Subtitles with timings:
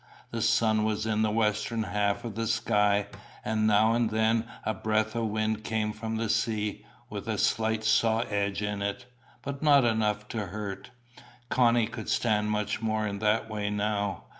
[0.31, 3.05] The sun was in the western half of the sky,
[3.45, 7.83] and now and then a breath of wind came from the sea, with a slight
[7.83, 9.05] saw edge in it,
[9.43, 10.89] but not enough to hurt.
[11.49, 14.23] Connie could stand much more in that way now.